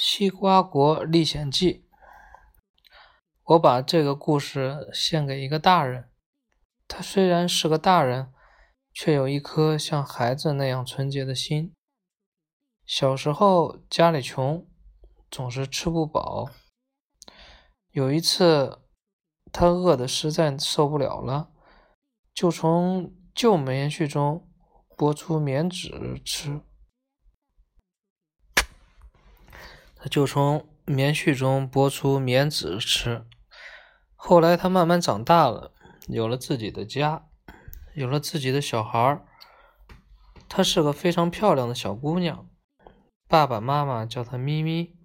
[0.00, 1.84] 西瓜国历险记。
[3.42, 6.08] 我把这个故事献给一个大人，
[6.86, 8.32] 他虽然是个大人，
[8.92, 11.74] 却有一颗像孩子那样纯洁的心。
[12.86, 14.64] 小时候家里穷，
[15.28, 16.48] 总是吃不饱。
[17.90, 18.78] 有一次，
[19.50, 21.50] 他饿得实在受不了了，
[22.32, 24.48] 就从旧棉絮中
[24.96, 26.60] 拨出棉纸吃。
[30.00, 33.26] 他就从棉絮中剥出棉籽吃。
[34.14, 35.72] 后来他慢慢长大了，
[36.06, 37.26] 有了自己的家，
[37.94, 39.26] 有了自己的小孩儿。
[40.48, 42.48] 她是个非常漂亮的小姑娘，
[43.28, 44.96] 爸爸妈妈叫她咪咪。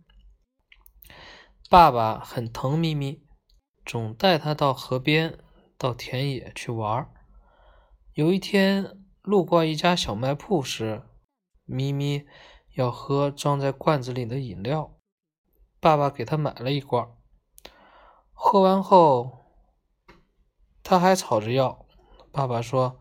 [1.69, 3.25] 爸爸很疼咪咪，
[3.85, 5.37] 总带她到河边、
[5.77, 7.09] 到田野去玩儿。
[8.13, 11.03] 有一天路过一家小卖铺时，
[11.65, 12.25] 咪咪。
[12.73, 14.97] 要喝装在罐子里的饮料，
[15.79, 17.07] 爸爸给他买了一罐。
[18.31, 19.45] 喝完后，
[20.83, 21.85] 他还吵着要。
[22.31, 22.99] 爸爸说：“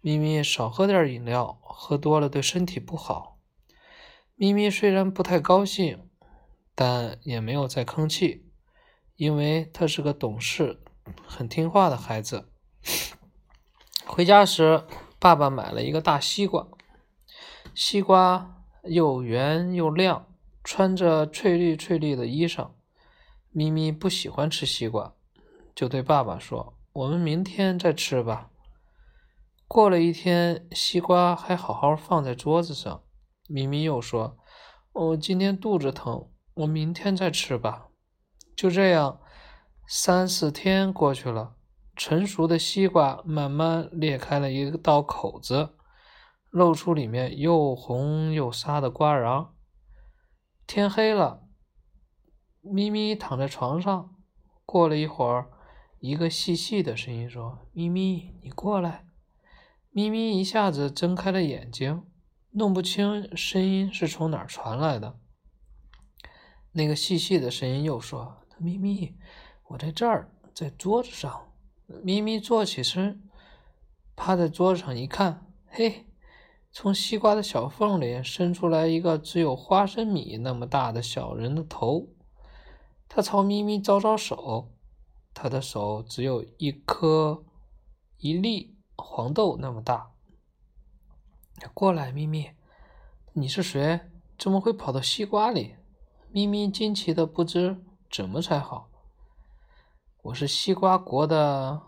[0.00, 3.38] 咪咪少喝点饮料，喝多了对身体不好。”
[4.36, 6.08] 咪咪虽然不太高兴，
[6.74, 8.50] 但也没有再吭气，
[9.16, 10.82] 因为他是个懂事、
[11.26, 12.50] 很听话的孩子。
[14.06, 14.86] 回家时，
[15.18, 16.66] 爸爸买了一个大西瓜，
[17.74, 18.59] 西瓜。
[18.90, 20.26] 又圆又亮，
[20.64, 22.70] 穿着翠绿翠绿的衣裳。
[23.52, 25.14] 咪咪不喜欢吃西瓜，
[25.76, 28.50] 就对爸爸说：“我们明天再吃吧。”
[29.68, 33.04] 过了一天，西瓜还好好放在桌子上。
[33.48, 34.36] 咪咪又说
[34.92, 37.86] ：“我今天肚子疼，我明天再吃吧。”
[38.56, 39.20] 就这样，
[39.86, 41.54] 三四天过去了，
[41.94, 45.76] 成熟的西瓜慢慢裂开了一道口子。
[46.50, 49.54] 露出里面又红又沙的瓜瓤。
[50.66, 51.48] 天黑了，
[52.60, 54.14] 咪咪躺在床上。
[54.64, 55.50] 过了一会儿，
[55.98, 59.06] 一个细细的声音说：“咪咪，你过来。”
[59.90, 62.04] 咪咪一下子睁开了眼睛，
[62.50, 65.18] 弄不清声音是从哪儿传来的。
[66.72, 69.16] 那个细细的声音又说：“咪咪，
[69.70, 71.48] 我在这儿，在桌子上。”
[72.04, 73.28] 咪咪坐起身，
[74.14, 76.06] 趴在桌子上一看，嘿。
[76.72, 82.08] 从西瓜的小缝里伸出来一个只有花生米那么大的小人的头，
[83.08, 84.70] 他朝咪咪招招手，
[85.34, 87.44] 他的手只有一颗
[88.18, 90.12] 一粒黄豆那么大。
[91.74, 92.52] 过来，咪咪，
[93.32, 94.00] 你是谁？
[94.38, 95.74] 怎么会跑到西瓜里？
[96.30, 98.88] 咪咪惊奇的不知怎么才好。
[100.22, 101.82] 我是西瓜国的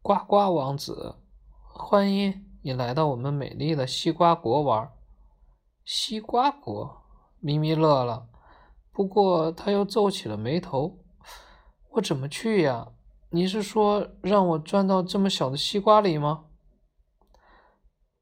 [0.00, 1.16] 呱呱王子，
[1.64, 2.51] 欢迎。
[2.64, 4.92] 你来到我们美丽的西瓜国玩，
[5.84, 7.02] 西瓜国，
[7.40, 8.28] 咪咪乐了，
[8.92, 10.98] 不过他又皱起了眉头。
[11.90, 12.92] 我怎么去呀？
[13.30, 16.44] 你是说让我钻到这么小的西瓜里吗？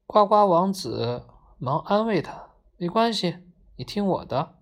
[0.07, 1.27] 呱呱王子
[1.59, 3.37] 忙安慰他：“没关系，
[3.75, 4.55] 你听我的，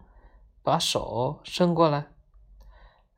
[0.61, 2.11] 把手伸过来。”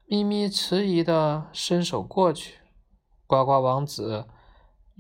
[0.05, 2.59] 咪咪迟疑的伸手过去，
[3.25, 4.27] 呱呱王子。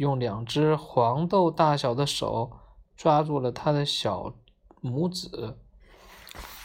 [0.01, 2.57] 用两只黄豆大小的手
[2.97, 4.33] 抓住了他的小
[4.81, 5.59] 拇指，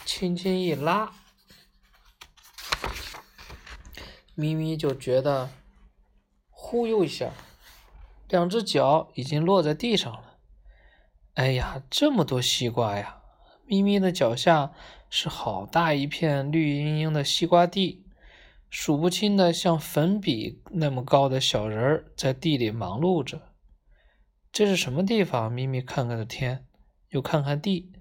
[0.03, 1.11] 轻轻一拉，
[4.33, 5.51] 咪咪就觉得
[6.49, 7.29] 忽悠一下，
[8.27, 10.39] 两只脚已经落在地上了。
[11.35, 13.21] 哎呀，这么多西瓜呀！
[13.67, 14.73] 咪咪的脚下
[15.11, 18.06] 是好大一片绿茵茵的西瓜地。
[18.69, 23.53] 数不清的像粉笔那么高的小人儿在地里忙碌着。
[24.51, 25.51] 这是什么地方？
[25.51, 26.65] 咪咪看看的天，
[27.09, 27.91] 又看看地，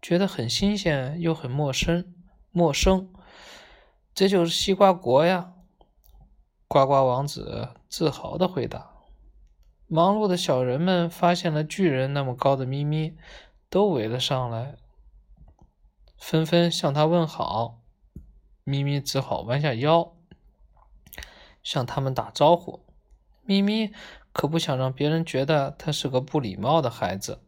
[0.00, 2.14] 觉得很新鲜又很陌生。
[2.50, 3.12] 陌生，
[4.14, 5.54] 这就是西瓜国呀！
[6.68, 8.92] 呱呱王子自豪的回答。
[9.86, 13.16] 忙碌的小人们发现了巨人那么高的咪咪，
[13.68, 14.76] 都围了上来，
[16.18, 17.83] 纷纷向他问好。
[18.64, 20.14] 咪咪只好弯下腰，
[21.62, 22.84] 向他们打招呼。
[23.42, 23.92] 咪咪
[24.32, 27.42] 可不想让别人觉得他是个不礼貌的孩子。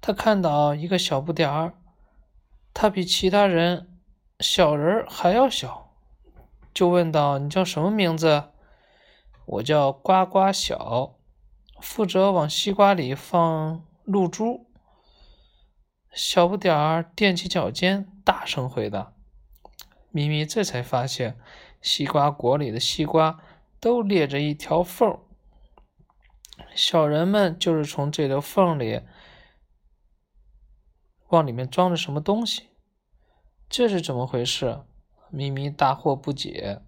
[0.00, 1.74] 他看到一个小不点儿，
[2.72, 3.98] 他比其他人
[4.38, 5.96] 小人还要小，
[6.72, 8.50] 就问道：“你叫什么名字
[9.46, 11.16] ？”“我叫呱呱小，
[11.80, 14.70] 负责往西瓜里放露珠。”
[16.14, 19.15] 小不点儿踮起脚尖，大声回答。
[20.16, 21.38] 咪咪这才发现，
[21.82, 23.38] 西瓜果里的西瓜
[23.78, 25.18] 都裂着一条缝，
[26.74, 29.02] 小人们就是从这条缝里
[31.28, 32.70] 往里面装着什么东西。
[33.68, 34.84] 这是怎么回事？
[35.28, 36.80] 咪咪大惑不解。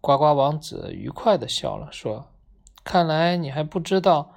[0.00, 2.32] 呱呱王子愉快的笑了，说
[2.82, 4.34] ：“看来你还不知道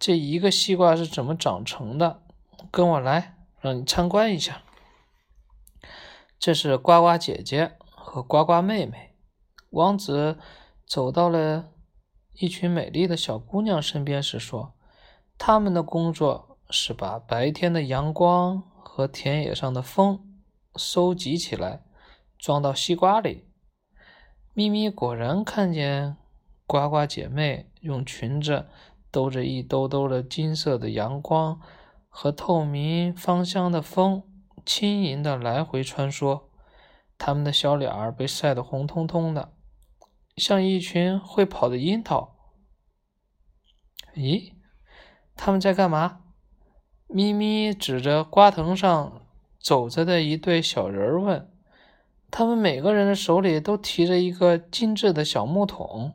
[0.00, 2.22] 这一个西瓜是怎么长成的。
[2.72, 4.62] 跟我来，让你参观一下。
[6.40, 9.14] 这是呱呱姐姐和呱呱妹妹。”
[9.70, 10.38] 王子
[10.84, 11.68] 走到了
[12.32, 14.74] 一群美丽的小姑娘身边时说
[15.38, 20.40] ：“他们的工作是把白天的阳光和田野上的风
[20.76, 21.84] 收集起来，
[22.38, 23.44] 装到西瓜里。”
[24.54, 26.16] 咪咪果然看见
[26.66, 28.66] 呱呱姐妹用裙子
[29.12, 31.60] 兜着一兜兜的金色的阳光
[32.08, 34.24] 和透明芳香的风，
[34.64, 36.42] 轻盈的来回穿梭。
[37.18, 39.52] 他们的小脸儿被晒得红彤彤的，
[40.36, 42.36] 像一群会跑的樱桃。
[44.14, 44.54] 咦，
[45.36, 46.20] 他们在干嘛？
[47.06, 49.26] 咪咪指着瓜藤上
[49.60, 51.52] 走着的一对小人儿问。
[52.30, 56.14] 他们每个人的手里都提着一个精致的小木桶。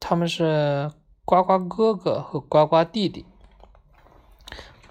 [0.00, 0.90] 他们是
[1.24, 3.24] 呱呱哥哥和呱呱弟弟。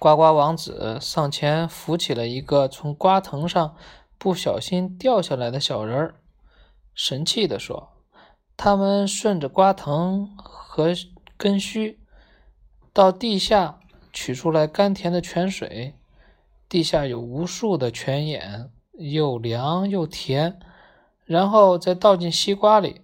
[0.00, 3.76] 呱呱王子上前扶起了一个从瓜藤上
[4.16, 6.14] 不小心掉下来的小人儿，
[6.94, 7.90] 神气地说
[8.56, 10.94] ：“他们顺着瓜藤和
[11.36, 12.00] 根须
[12.92, 13.78] 到地下
[14.12, 15.94] 取出来甘甜的泉水，
[16.68, 20.60] 地下有无数的泉眼。”又凉又甜，
[21.24, 23.00] 然后再倒进西瓜里。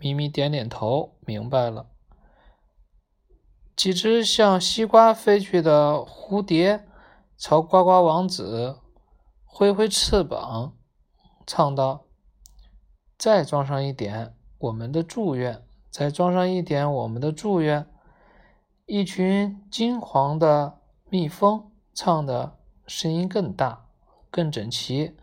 [0.00, 1.86] 咪咪点点头，明白了。
[3.80, 6.86] 几只向西瓜飞去的蝴蝶
[7.38, 8.78] 朝呱呱王子
[9.46, 10.76] 挥挥翅膀，
[11.46, 12.04] 唱道
[13.16, 17.86] ：“再装上一点我们的祝愿，再装上一点我们的祝愿。”
[18.84, 23.86] 一群金黄的蜜蜂唱的声音更大。
[24.30, 25.16] 更整齐，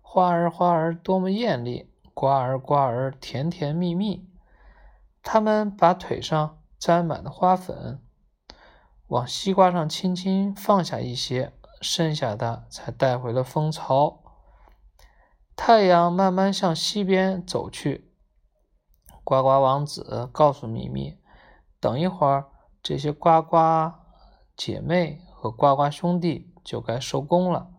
[0.00, 4.30] 花儿花儿多么艳丽，瓜儿瓜儿甜甜蜜蜜。
[5.20, 8.00] 它们把腿上沾满的花粉
[9.08, 14.22] 往西瓜上轻轻放下一些，剩下的才带回了蜂巢。
[15.56, 18.12] 太阳慢慢向西边走去，
[19.22, 21.18] 呱呱王子告诉咪咪
[21.78, 22.50] ：“等一会儿，
[22.82, 23.92] 这些呱呱
[24.56, 27.70] 姐妹和呱呱兄弟就该收工了。”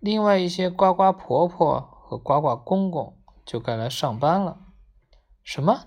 [0.00, 3.16] 另外一些呱呱婆婆和呱呱公公
[3.46, 4.58] 就该来上班了。
[5.42, 5.86] 什么？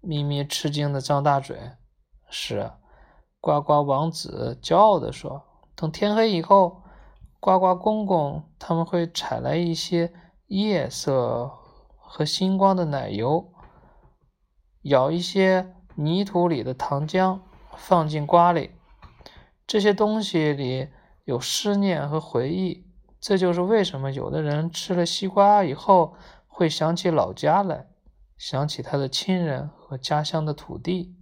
[0.00, 1.58] 咪咪吃惊的张大嘴。
[2.28, 2.72] 是，
[3.40, 5.42] 呱呱王子骄傲地说
[5.74, 6.82] ：“等天黑以后，
[7.40, 10.12] 呱呱公公他们会采来一些
[10.46, 11.50] 夜色
[11.96, 13.52] 和星光的奶油，
[14.82, 17.40] 舀一些泥土里的糖浆，
[17.76, 18.72] 放进瓜里。
[19.66, 20.88] 这些东西里
[21.24, 22.86] 有思念和回忆。”
[23.20, 26.14] 这就是为什么有的人吃了西瓜以后
[26.48, 27.86] 会想起老家来，
[28.38, 31.14] 想起他的亲人和家乡的土地。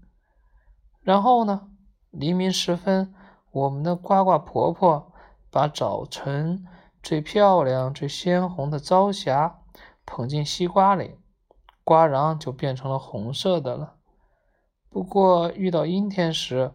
[1.00, 1.67] 然后呢，
[2.10, 3.14] 黎明时分，
[3.50, 5.12] 我们的呱呱婆婆
[5.50, 6.66] 把早晨
[7.02, 9.60] 最漂亮、最鲜红的朝霞
[10.04, 11.16] 捧进西瓜里，
[11.84, 13.96] 瓜瓤就变成了红色的了。
[14.90, 16.72] 不过遇到阴天时，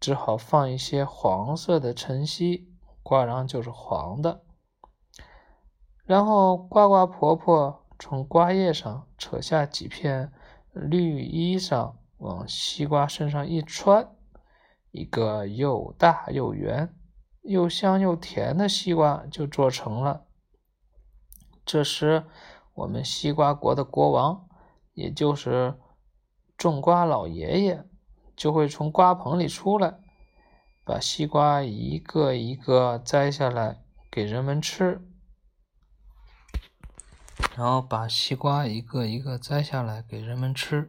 [0.00, 2.70] 只好放一些黄色的晨曦。
[3.02, 4.40] 瓜瓤就是黄的，
[6.06, 10.32] 然后呱呱婆婆从瓜叶上扯下几片
[10.72, 14.08] 绿衣裳，往西瓜身上一穿，
[14.94, 16.94] 一个又大又圆、
[17.42, 20.28] 又香又甜的西瓜就做成了。
[21.66, 22.26] 这时，
[22.74, 24.48] 我们西瓜国的国王，
[24.92, 25.74] 也就是
[26.56, 27.84] 种瓜老爷爷，
[28.36, 29.98] 就会从瓜棚里出来。
[30.84, 33.82] 把西瓜一个一个摘下来
[34.12, 35.04] 给人们吃，
[37.56, 40.88] 然后把西瓜一个一个摘下来给人们吃。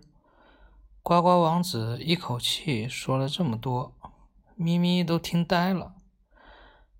[1.07, 3.93] 呱呱王子一口气说了这么多，
[4.55, 5.93] 咪咪都听呆了。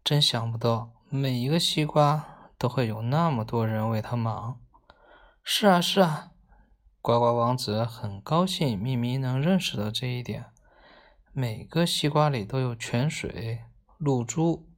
[0.03, 4.59] 真想不到，每一个西瓜都会有那么多人为他忙。
[5.43, 6.29] 是啊，是啊，
[7.01, 10.51] 呱呱王子很高兴咪咪能认识到这一点。
[11.33, 13.63] 每个西瓜里都有泉水、
[13.97, 14.69] 露珠，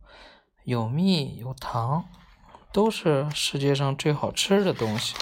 [0.64, 2.06] 有蜜有糖，
[2.72, 5.18] 都是世界上最好吃的东西。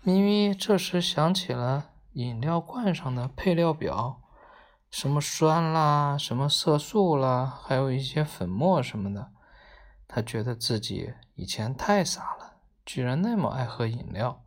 [0.00, 4.22] 咪咪这时想起了饮料罐上的配料表，
[4.88, 9.32] 什么酸啦，什么色素啦，还有一些粉末什么的。
[10.06, 14.42] 他觉得自己以前太傻了，居然那么爱喝饮料。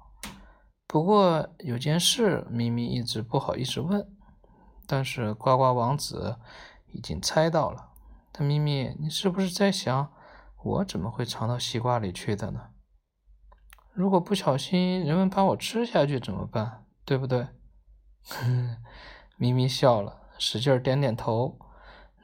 [0.87, 4.07] 不过有件事，咪咪一直不好意思问。
[4.85, 6.37] 但是呱呱王子
[6.93, 7.89] 已经猜到了。
[8.31, 10.13] 他咪咪，你是不是在想，
[10.63, 12.69] 我怎么会藏到西瓜里去的呢？
[13.91, 16.85] 如果不小心人们把我吃下去怎么办？
[17.03, 17.47] 对不对？
[19.37, 21.57] 咪咪笑了，使劲点点头。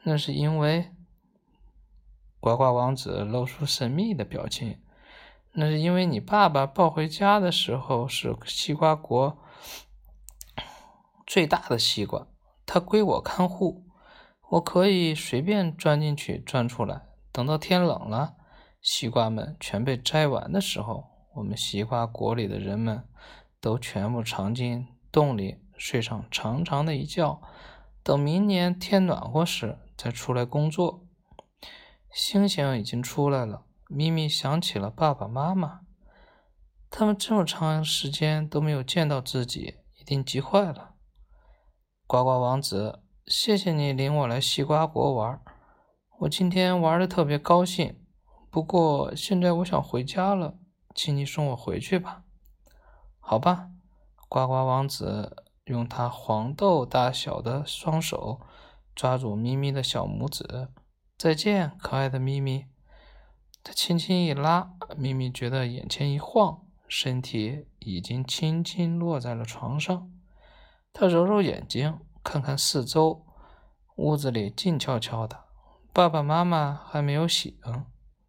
[0.04, 0.92] 那是因为
[2.40, 4.80] 呱呱王子露出神秘的表情。
[5.54, 9.38] 那是因为你爸爸抱回家的时候是西瓜国
[11.28, 12.28] 最大的西瓜，
[12.66, 13.86] 它归我看护，
[14.50, 17.04] 我可以随便钻进去钻出来。
[17.32, 18.36] 等到天冷了，
[18.82, 21.06] 西瓜们全被摘完的时候，
[21.36, 23.08] 我们西瓜国里的人们
[23.62, 27.42] 都全部藏进洞里，睡上长长的一觉，
[28.04, 31.06] 等明年天暖和时再出来工作。
[32.12, 35.82] 星星已经出来了，咪咪想起了爸爸妈妈，
[36.90, 40.96] 他们这么长时间都没有见到自己，一定急坏了。
[42.06, 45.42] 呱呱王子，谢谢你领我来西瓜国玩。
[46.20, 48.00] 我今天玩的特别高兴，
[48.52, 50.60] 不过现在我想回家了，
[50.94, 52.24] 请你送我回去吧。
[53.20, 53.70] 好吧，
[54.30, 58.42] 呱呱王子用他黄豆大小的双手
[58.94, 60.68] 抓住咪咪的小拇指。
[61.18, 62.66] 再见，可爱的咪咪。
[63.64, 70.12] 他轻轻一拉，咪咪觉得眼前一晃，身体已经轻轻落在了床上。
[70.92, 73.26] 他揉揉眼睛，看看四周，
[73.96, 75.46] 屋子里静悄悄的。
[75.94, 77.58] 爸爸妈妈还没有醒，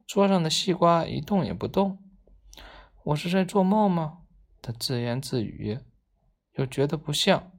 [0.06, 1.98] 桌上的西瓜一动也不动。
[3.02, 4.18] 我是在做梦吗？
[4.62, 5.80] 他自言自语，
[6.54, 7.52] 又觉得不像。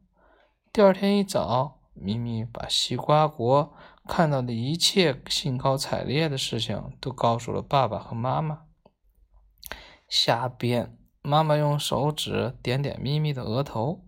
[0.73, 3.73] 第二天一早，咪咪把西瓜国
[4.07, 8.63] 看到的一切兴高采烈的事情都告诉了爸爸和妈妈。
[10.07, 10.97] 瞎编！
[11.21, 14.03] 妈妈用手指点点咪咪的额头。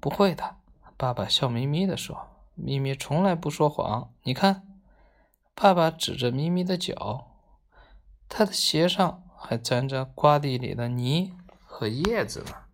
[0.00, 0.56] 不会的，
[0.96, 4.14] 爸爸笑眯眯地说：“咪咪从来不说谎。
[4.22, 4.64] 你看。”
[5.60, 7.32] 爸爸指着咪咪的脚，
[8.28, 11.34] 他的鞋上还沾着瓜地里的泥
[11.64, 12.67] 和叶子呢。